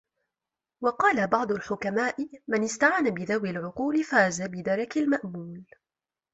وَقَالَ 0.83 1.27
بَعْضُ 1.27 1.51
الْحُكَمَاءِ 1.51 2.15
مَنْ 2.47 2.63
اسْتَعَانَ 2.63 3.09
بِذَوِي 3.09 3.49
الْعُقُولِ 3.49 4.03
فَازَ 4.03 4.41
بِدَرَكِ 4.41 4.97
الْمَأْمُولِ 4.97 5.65